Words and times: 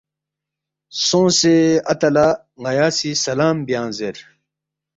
سونگسے 1.05 1.55
اتا 1.91 2.09
لہ 2.15 2.27
ن٘یا 2.61 2.87
سی 2.97 3.09
سلام 3.25 3.55
بیانگ 3.65 3.91
زیر 3.97 4.17